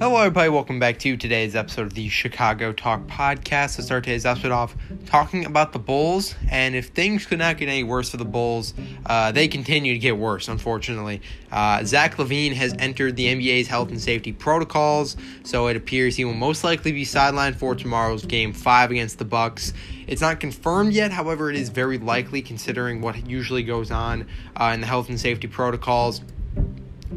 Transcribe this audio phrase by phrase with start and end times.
[0.00, 0.48] Hello, everybody.
[0.48, 3.74] Welcome back to today's episode of the Chicago Talk Podcast.
[3.74, 7.68] To start today's episode off talking about the Bulls, and if things could not get
[7.68, 8.74] any worse for the Bulls,
[9.06, 11.20] uh, they continue to get worse, unfortunately.
[11.50, 16.24] Uh, Zach LaVine has entered the NBA's health and safety protocols, so it appears he
[16.24, 19.72] will most likely be sidelined for tomorrow's Game 5 against the Bucks.
[20.06, 24.70] It's not confirmed yet, however, it is very likely considering what usually goes on uh,
[24.72, 26.20] in the health and safety protocols.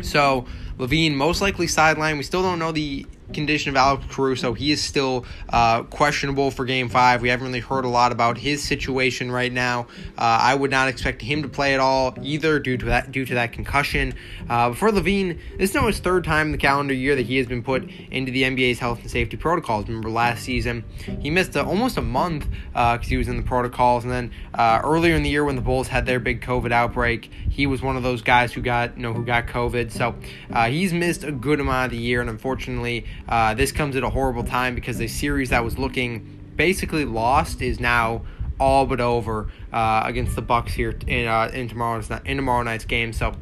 [0.01, 0.45] So
[0.81, 2.17] LaVine most likely sidelined.
[2.17, 4.53] We still don't know the condition of Alex Caruso.
[4.53, 7.21] He is still uh, questionable for Game Five.
[7.21, 9.87] We haven't really heard a lot about his situation right now.
[10.17, 13.25] Uh, I would not expect him to play at all either due to that due
[13.25, 14.13] to that concussion.
[14.49, 17.37] Uh, for LaVine, this is now his third time in the calendar year that he
[17.37, 19.87] has been put into the NBA's health and safety protocols.
[19.87, 20.83] Remember last season
[21.19, 24.31] he missed a, almost a month because uh, he was in the protocols, and then
[24.53, 27.81] uh, earlier in the year when the Bulls had their big COVID outbreak, he was
[27.81, 29.91] one of those guys who got you know who got COVID.
[29.91, 30.15] So
[30.53, 33.05] uh, he's missed a good amount of the year, and unfortunately.
[33.27, 37.61] Uh, this comes at a horrible time because the series that was looking basically lost
[37.61, 38.21] is now
[38.59, 42.85] all but over uh, against the Bucks here in uh, in tomorrow's in tomorrow night's
[42.85, 43.11] game.
[43.11, 43.33] So,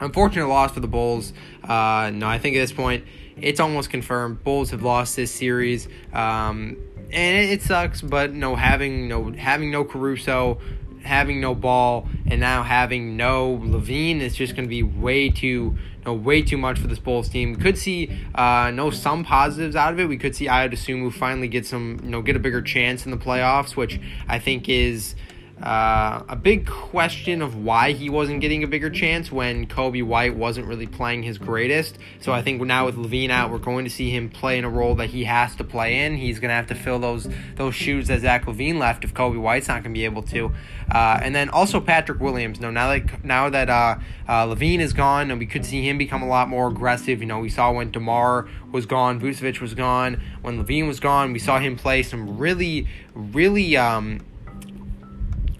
[0.00, 1.32] unfortunate loss for the Bulls.
[1.62, 3.04] Uh, no, I think at this point
[3.36, 4.42] it's almost confirmed.
[4.42, 6.76] Bulls have lost this series, um,
[7.12, 8.00] and it, sucks.
[8.00, 10.58] But no, having no having no Caruso,
[11.02, 15.76] having no ball, and now having no LaVine is just going to be way too
[16.04, 17.56] know, way too much for this Bulls team.
[17.56, 20.08] Could see uh, know some positives out of it.
[20.08, 23.10] We could see Ayo Dosunmu finally get some you know get a bigger chance in
[23.10, 25.14] the playoffs, which I think is
[25.62, 30.34] uh, a big question of why he wasn't getting a bigger chance when Coby White
[30.34, 31.96] wasn't really playing his greatest.
[32.20, 34.68] So I think now with LaVine out, we're going to see him play in a
[34.68, 36.16] role that he has to play in.
[36.16, 39.40] He's going to have to fill those those shoes that Zach LaVine left if Coby
[39.40, 40.52] White's not going to be able to.
[40.92, 42.60] Uh, and then also Patrick Williams.
[42.60, 43.96] Know, now that now that uh,
[44.28, 47.20] uh, LaVine is gone, and we could see him become a lot more aggressive.
[47.20, 51.32] You know, we saw when DeMar was gone, Vucevic was gone, when LaVine was gone,
[51.32, 53.76] we saw him play some really, really.
[53.76, 54.20] Um,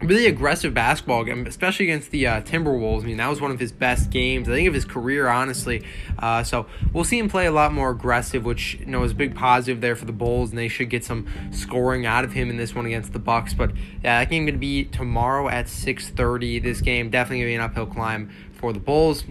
[0.07, 3.03] really aggressive basketball game, especially against the uh, Timberwolves.
[3.03, 5.85] I mean, that was one of his best games, I think, of his career, honestly.
[6.19, 9.15] Uh, so we'll see him play a lot more aggressive, which you know is a
[9.15, 12.51] big positive there for the Bulls, and they should get some scoring out of him
[12.51, 13.55] in this one against the Bucks.
[13.55, 13.73] But
[14.03, 16.63] yeah, that game going to be tomorrow at 6:30.
[16.63, 19.25] This game definitely going to be an uphill climb for the Bulls.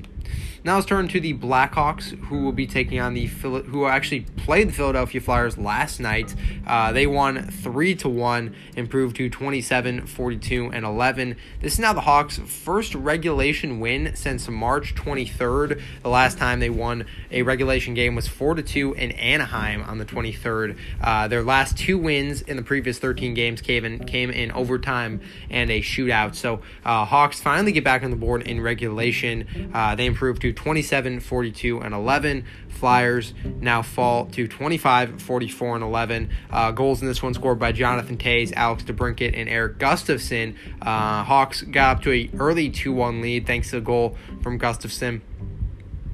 [0.66, 4.70] Now let's turn to the Blackhawks, who will be taking on the who actually played
[4.70, 6.34] the Philadelphia Flyers last night.
[6.66, 11.36] Uh, they won three to one, improved to 27, 42, and 11.
[11.60, 15.82] This is now the Hawks' first regulation win since March 23rd.
[16.02, 19.98] The last time they won a regulation game was four to two in Anaheim on
[19.98, 20.78] the 23rd.
[21.02, 25.20] Uh, their last two wins in the previous 13 games came in came in overtime
[25.50, 26.36] and a shootout.
[26.36, 29.72] So uh, Hawks finally get back on the board in regulation.
[29.74, 32.46] Uh, they improved to 27, 42, and 11.
[32.70, 36.30] Flyers now fall to 25, 44, and 11.
[36.50, 40.56] Uh, goals in this one scored by Jonathan Toews, Alex DeBrincat, and Erik Gustafsson.
[40.82, 45.22] Uh, Hawks got up to a early 2-1 lead thanks to a goal from Gustafsson.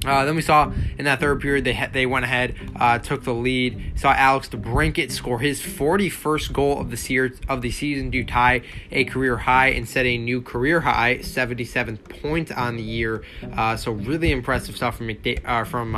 [0.04, 3.34] Uh, then we saw in that third period they they went ahead, uh, took the
[3.34, 3.92] lead.
[3.96, 8.62] Saw Alex DeBrincat score his 41st goal of the series of the season to tie
[8.90, 13.22] a career high and set a new career high, 77th point on the year.
[13.54, 15.94] Uh, so really impressive stuff from McDa- uh, from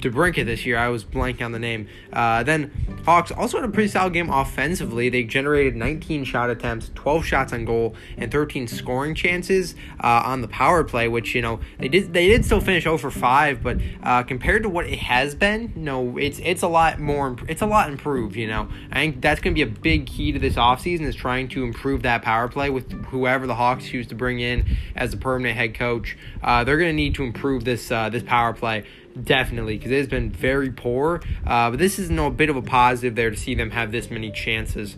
[0.00, 0.78] DeBrincat this year.
[0.78, 1.88] I was blanking on the name.
[2.12, 2.70] Uh, then
[3.04, 5.08] Hawks also had a pretty solid game offensively.
[5.08, 10.40] They generated 19 shot attempts, 12 shots on goal, and 13 scoring chances uh, on
[10.40, 11.08] the power play.
[11.08, 14.68] Which you know they did they did still finish over 5, but uh, compared to
[14.68, 17.36] what it has been, you no, know, it's it's a lot more.
[17.48, 18.36] It's a lot improved.
[18.36, 21.14] You know, I think that's going to be a big key to this offseason is
[21.14, 25.10] trying to improve that power play with whoever the Hawks choose to bring in as
[25.10, 26.16] the permanent head coach.
[26.42, 28.84] Uh, they're going to need to improve this uh, this power play
[29.22, 31.22] definitely because it has been very poor.
[31.46, 34.10] Uh, but this is no bit of a positive there to see them have this
[34.10, 34.96] many chances.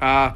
[0.00, 0.32] Uh,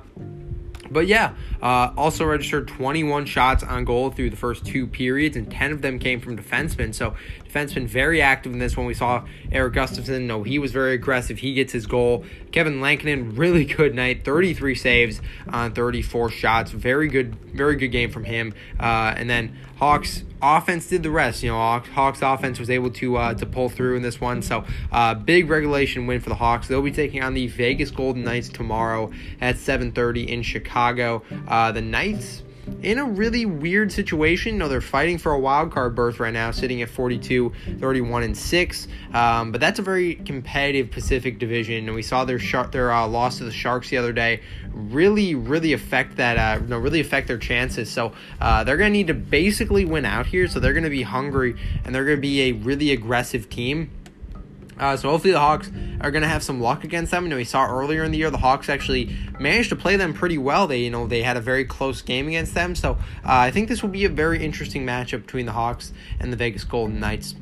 [0.90, 5.50] but yeah, uh, also registered 21 shots on goal through the first two periods, and
[5.50, 6.94] 10 of them came from defensemen.
[6.94, 7.14] So
[7.44, 8.86] defensemen very active in this one.
[8.86, 10.22] We saw Erik Gustafsson.
[10.22, 11.38] No, he was very aggressive.
[11.38, 12.24] He gets his goal.
[12.52, 14.24] Kevin Lankinen, really good night.
[14.24, 16.70] 33 saves on 34 shots.
[16.70, 18.54] Very good, very good game from him.
[18.78, 21.42] Uh, and then Hawks offense did the rest.
[21.42, 24.42] You know, Hawks offense was able to uh, to pull through in this one.
[24.42, 26.68] So uh, big regulation win for the Hawks.
[26.68, 29.10] They'll be taking on the Vegas Golden Knights tomorrow
[29.40, 31.22] at 7:30 in Chicago.
[31.48, 32.42] Uh, the Knights
[32.82, 34.54] in a really weird situation.
[34.54, 38.22] You know, they're fighting for a wild card berth right now, sitting at 42, 31,
[38.22, 38.88] and 6.
[39.14, 41.86] Um, but that's a very competitive Pacific division.
[41.86, 44.40] And we saw their shark, their uh, loss to the Sharks the other day
[44.76, 47.90] really, really affect that, uh, you know, really affect their chances.
[47.90, 50.48] So uh, they're going to need to basically win out here.
[50.48, 53.90] So they're going to be hungry and they're going to be a really aggressive team.
[54.78, 55.70] Uh, so hopefully the Hawks
[56.00, 57.24] are going to have some luck against them.
[57.24, 60.12] You know, we saw earlier in the year the Hawks actually managed to play them
[60.12, 60.66] pretty well.
[60.66, 62.74] They, you know, they had a very close game against them.
[62.74, 66.32] So uh, I think this will be a very interesting matchup between the Hawks and
[66.32, 67.34] the Vegas Golden Knights.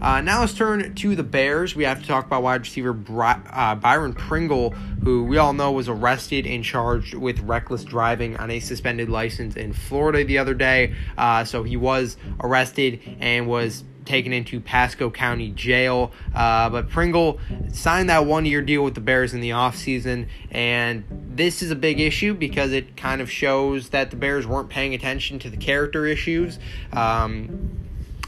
[0.00, 1.76] Uh, now let's turn to the Bears.
[1.76, 5.90] We have to talk about wide receiver uh, Byron Pringle, who we all know was
[5.90, 10.94] arrested and charged with reckless driving on a suspended license in Florida the other day.
[11.18, 16.12] Uh, so he was arrested and was taken into Pasco County Jail.
[16.34, 17.40] Uh, but Pringle
[17.72, 20.28] signed that one year deal with the Bears in the offseason.
[20.50, 24.68] And this is a big issue because it kind of shows that the Bears weren't
[24.68, 26.58] paying attention to the character issues.
[26.92, 27.79] Um,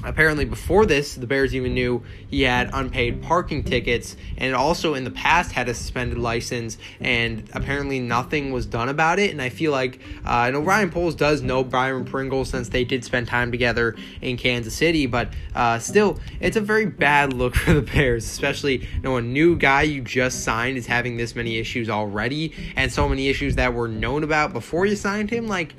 [0.05, 5.05] Apparently, before this, the Bears even knew he had unpaid parking tickets and also in
[5.05, 9.31] the past had a suspended license, and apparently nothing was done about it.
[9.31, 12.85] And I feel like, uh, I know Ryan Poles does know Byron Pringle since they
[12.85, 17.55] did spend time together in Kansas City, but uh, still, it's a very bad look
[17.63, 21.35] for the Bears, especially you know, a new guy you just signed is having this
[21.35, 25.47] many issues already and so many issues that were known about before you signed him.
[25.47, 25.75] Like,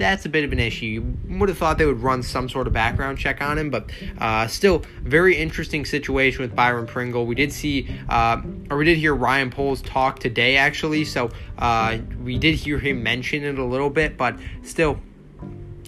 [0.00, 0.86] that's a bit of an issue.
[0.86, 3.90] You would have thought they would run some sort of background check on him, but
[4.18, 7.26] uh, still, very interesting situation with Byron Pringle.
[7.26, 11.98] We did see, uh, or we did hear Ryan Poles talk today, actually, so uh,
[12.24, 14.98] we did hear him mention it a little bit, but still,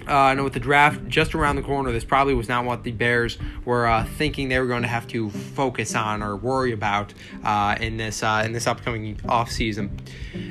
[0.08, 2.84] uh, I know with the draft just around the corner, this probably was not what
[2.84, 6.72] the Bears were uh, thinking they were going to have to focus on or worry
[6.72, 7.14] about
[7.44, 9.90] uh, in this uh, in this upcoming offseason.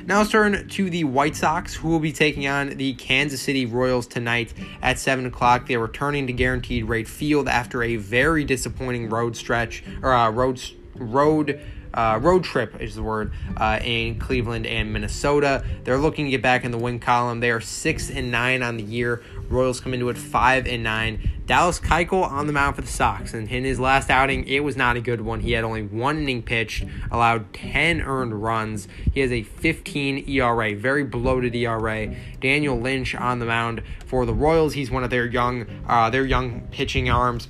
[0.06, 3.66] Now let's turn to the White Sox, who will be taking on the Kansas City
[3.66, 4.52] Royals tonight
[4.82, 5.66] at seven o'clock.
[5.66, 10.60] They're returning to Guaranteed Rate Field after a very disappointing road stretch or uh, road
[10.94, 11.60] road
[11.94, 15.64] uh, road trip is the word uh, in Cleveland and Minnesota.
[15.84, 17.40] They're looking to get back in the win column.
[17.40, 19.22] They are six and nine on the year.
[19.48, 21.30] Royals come into it five and nine.
[21.44, 24.76] Dallas Keuchel on the mound for the Sox, and in his last outing, it was
[24.76, 25.40] not a good one.
[25.40, 28.88] He had only one inning pitched, allowed 10 earned runs.
[29.12, 32.14] He has a 15 ERA, very bloated ERA.
[32.40, 34.74] Daniel Lynch on the mound for the Royals.
[34.74, 37.48] He's one of their young, uh, their young pitching arms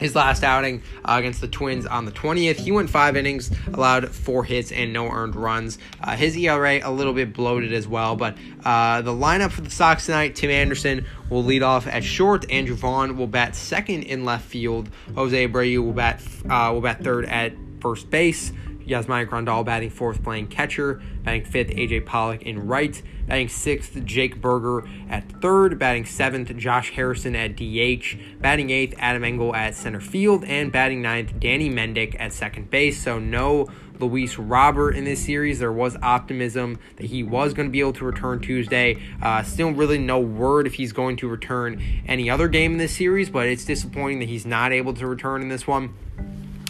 [0.00, 2.56] his last outing uh, against the Twins on the 20th.
[2.56, 5.78] He went five innings, allowed four hits and no earned runs.
[6.02, 9.70] Uh, his ERA a little bit bloated as well, but uh, the lineup for the
[9.70, 12.50] Sox tonight: Tim Anderson will lead off at short.
[12.50, 14.88] Andrew Vaughn will bat second in left field.
[15.14, 18.52] Jose Abreu will bat uh, will bat third at first base.
[18.86, 21.02] Yasmani Grandal batting fourth, playing catcher.
[21.24, 23.00] Batting fifth, AJ Pollock in right.
[23.26, 25.78] Batting sixth, Jake Burger at third.
[25.78, 28.16] Batting seventh, Josh Harrison at DH.
[28.40, 30.44] Batting eighth, Adam Engel at center field.
[30.44, 33.02] And batting ninth, Danny Mendick at second base.
[33.02, 33.68] So no
[34.02, 35.58] Luis Robert in this series.
[35.60, 39.00] There was optimism that he was going to be able to return Tuesday.
[39.22, 42.96] Uh, still, really no word if he's going to return any other game in this
[42.96, 45.94] series, but it's disappointing that he's not able to return in this one.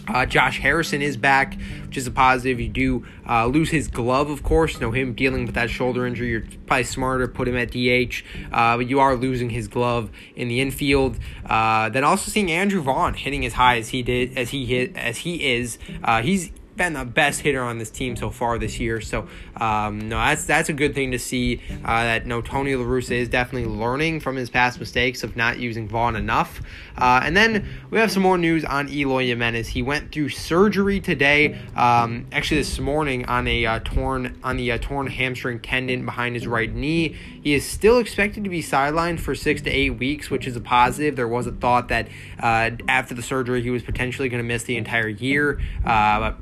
[0.09, 1.57] Uh, Josh Harrison is back,
[1.87, 2.59] which is a positive.
[2.59, 4.81] You do uh, lose his glove, of course.
[4.81, 6.31] Know him dealing with that shoulder injury.
[6.31, 10.49] You're probably smarter put him at DH, uh, but you are losing his glove in
[10.49, 11.19] the infield.
[11.47, 14.97] Uh, then also seeing Andrew Vaughn hitting as high as he did, as he hit,
[14.97, 15.79] as he is.
[16.03, 19.01] Uh, he's been the best hitter on this team so far this year.
[19.01, 21.61] So um, no, that's that's a good thing to see.
[21.85, 25.59] Uh, that no Tony La Russa is definitely learning from his past mistakes of not
[25.59, 26.61] using Vaughn enough.
[26.97, 29.69] Uh, and then we have some more news on Eloy Jimenez.
[29.69, 34.73] He went through surgery today, um, actually this morning on a uh, torn on the
[34.73, 37.17] uh, torn hamstring tendon behind his right knee.
[37.43, 40.61] He is still expected to be sidelined for six to eight weeks, which is a
[40.61, 41.17] positive.
[41.17, 42.09] There was a thought that
[42.41, 46.39] uh, after the surgery he was potentially going to miss the entire year, uh, but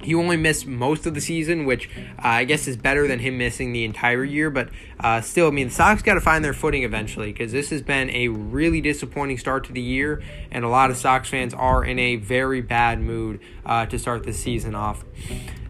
[0.00, 3.38] he only missed most of the season, which uh, I guess is better than him
[3.38, 4.50] missing the entire year.
[4.50, 7.70] But uh, still, I mean, the Sox got to find their footing eventually because this
[7.70, 11.54] has been a really disappointing start to the year, and a lot of Sox fans
[11.54, 15.04] are in a very bad mood uh, to start the season off.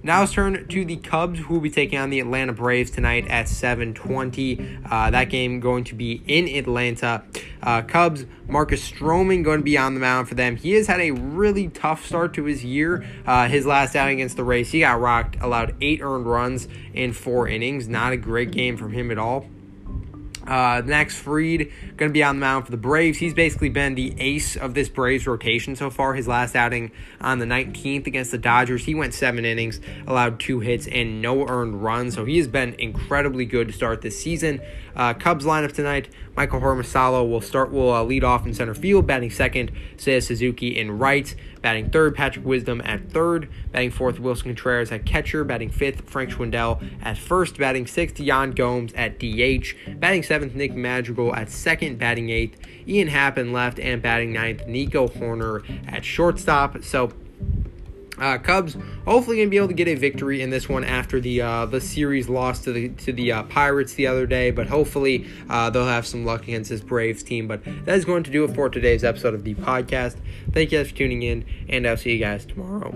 [0.02, 3.26] Now let's turn to the Cubs, who will be taking on the Atlanta Braves tonight
[3.28, 4.78] at 7:20.
[4.88, 7.24] Uh, that game going to be in Atlanta.
[7.62, 10.56] Uh, Cubs, Marcus Stroman going to be on the mound for them.
[10.56, 13.04] He has had a really tough start to his year.
[13.26, 17.12] Uh, his last outing against the Rays, he got rocked, allowed eight earned runs in
[17.12, 17.88] four innings.
[17.88, 19.48] Not a great game from him at all.
[20.48, 23.18] Uh, Max Fried going to be on the mound for the Braves.
[23.18, 26.14] He's basically been the ace of this Braves rotation so far.
[26.14, 26.90] His last outing
[27.20, 31.46] on the 19th against the Dodgers, he went seven innings, allowed two hits, and no
[31.46, 32.14] earned runs.
[32.14, 34.62] So he has been incredibly good to start this season.
[34.96, 37.70] Uh, Cubs lineup tonight: Michael Hermosillo will start.
[37.70, 39.70] Will uh, lead off in center field, batting second.
[39.96, 42.14] Seiya Suzuki in right, batting third.
[42.14, 44.18] Patrick Wisdom at third, batting fourth.
[44.18, 46.08] Willson Contreras at catcher, batting fifth.
[46.08, 48.18] Frank Schwindel at first, batting sixth.
[48.18, 50.37] Yan Gomes at DH, batting seventh.
[50.42, 52.58] Nick Madrigal at second, batting eighth.
[52.86, 54.66] Ian Happen left and batting ninth.
[54.66, 56.82] Nico Hoerner at shortstop.
[56.82, 57.12] So
[58.18, 61.40] uh, Cubs hopefully gonna be able to get a victory in this one after the
[61.40, 65.26] uh, the series loss to the to the uh, Pirates the other day, but hopefully
[65.48, 67.46] uh, they'll have some luck against this Braves team.
[67.46, 70.16] But that is going to do it for today's episode of the podcast.
[70.52, 72.92] Thank you guys for tuning in, and I'll see you guys tomorrow.